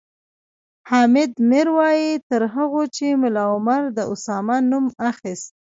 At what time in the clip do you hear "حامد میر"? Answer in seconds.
0.89-1.67